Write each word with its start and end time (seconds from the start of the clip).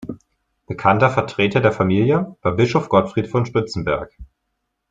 Bekannter 0.65 1.11
Vertreter 1.11 1.59
der 1.61 1.71
Familie 1.71 2.35
war 2.41 2.53
Bischof 2.53 2.89
Gottfried 2.89 3.27
von 3.27 3.45
Spitzenberg. 3.45 4.11